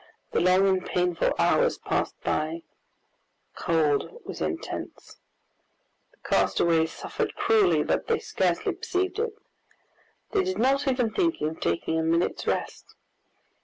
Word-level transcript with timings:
The 0.31 0.39
long 0.41 0.67
and 0.67 0.83
painful 0.83 1.35
hours 1.37 1.77
passed 1.77 2.15
by. 2.23 2.63
The 3.55 3.61
cold 3.61 4.21
was 4.25 4.41
intense. 4.41 5.17
The 6.11 6.27
castaways 6.27 6.91
suffered 6.91 7.35
cruelly, 7.35 7.83
but 7.83 8.07
they 8.07 8.17
scarcely 8.17 8.73
perceived 8.73 9.19
it. 9.19 9.35
They 10.31 10.43
did 10.43 10.57
not 10.57 10.87
even 10.87 11.11
think 11.11 11.39
of 11.41 11.59
taking 11.59 11.99
a 11.99 12.01
minute's 12.03 12.47
rest. 12.47 12.95